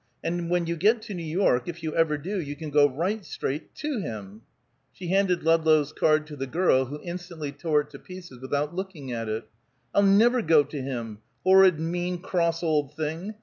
And 0.23 0.49
when 0.49 0.65
you 0.65 0.75
get 0.77 1.03
to 1.03 1.13
New 1.13 1.21
York, 1.21 1.67
if 1.67 1.83
you 1.83 1.95
ever 1.95 2.17
do, 2.17 2.41
you 2.41 2.55
can 2.55 2.71
go 2.71 2.89
right 2.89 3.23
straight 3.23 3.75
to 3.75 3.99
him." 3.99 4.41
She 4.91 5.09
handed 5.09 5.43
Ludlow's 5.43 5.93
card 5.93 6.25
to 6.25 6.35
the 6.35 6.47
girl, 6.47 6.85
who 6.85 6.99
instantly 7.03 7.51
tore 7.51 7.81
it 7.81 7.91
to 7.91 7.99
pieces 7.99 8.39
without 8.41 8.73
looking 8.73 9.11
at 9.11 9.29
it. 9.29 9.47
"I'll 9.93 10.01
never 10.01 10.41
go 10.41 10.63
to 10.63 10.81
him 10.81 11.19
horrid, 11.43 11.79
mean, 11.79 12.17
cross 12.17 12.63
old 12.63 12.95
thing! 12.95 13.35